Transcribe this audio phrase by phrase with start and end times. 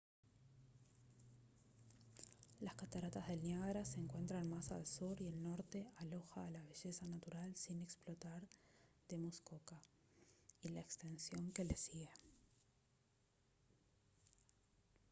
[2.59, 6.63] las cataratas del niágara se encuentran más al sur y el norte aloja a la
[6.63, 8.41] belleza natural sin explotar
[9.09, 9.79] de muskoka
[10.63, 12.09] y la extensión que le sigue